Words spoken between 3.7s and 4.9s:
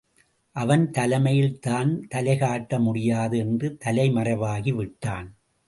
தலை மறைவாகி